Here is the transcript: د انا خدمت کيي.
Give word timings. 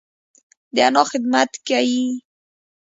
د 0.73 0.75
انا 0.87 1.03
خدمت 1.11 1.51
کيي. 1.67 2.05